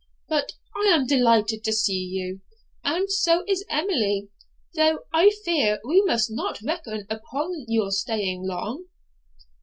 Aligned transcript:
But 0.27 0.53
I 0.75 0.87
am 0.87 1.05
delighted 1.05 1.63
to 1.63 1.71
see 1.71 1.93
you, 2.03 2.41
and 2.83 3.11
so 3.11 3.43
is 3.47 3.63
Emily, 3.69 4.29
though 4.73 5.01
I 5.13 5.29
fear 5.45 5.79
we 5.85 6.01
must 6.01 6.31
not 6.31 6.59
reckon 6.63 7.05
upon 7.07 7.65
your 7.67 7.91
staying 7.91 8.43
long.' 8.47 8.85